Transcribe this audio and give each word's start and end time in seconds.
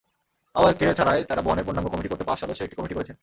আহ্বায়ককে 0.57 0.85
ছাড়াই 0.99 1.21
তাঁরা 1.29 1.43
বোয়ানের 1.45 1.65
পূর্ণাঙ্গ 1.65 1.87
কমিটি 1.91 2.09
করতে 2.11 2.27
পাঁচ 2.29 2.37
সদস্যের 2.41 2.65
একটি 2.67 2.77
কমিটি 2.79 2.95
করেছেন। 2.95 3.15